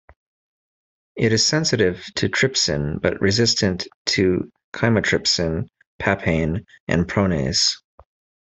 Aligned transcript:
It 1.15 1.31
is 1.31 1.45
sensitive 1.45 2.03
to 2.15 2.27
trypsin 2.27 2.99
but 2.99 3.21
resistant 3.21 3.87
to 4.07 4.51
chymotrypsin, 4.73 5.67
papain 6.01 6.65
and 6.87 7.07
pronase. 7.07 7.77